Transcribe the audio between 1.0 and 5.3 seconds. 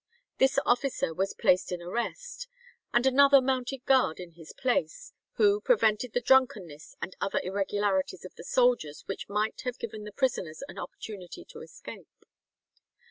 was placed in arrest, and another mounted guard in his place,